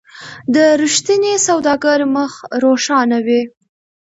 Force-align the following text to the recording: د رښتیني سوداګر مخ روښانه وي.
د 0.55 0.55
رښتیني 0.81 1.33
سوداګر 1.47 1.99
مخ 2.15 2.31
روښانه 2.63 3.17
وي. 3.25 3.41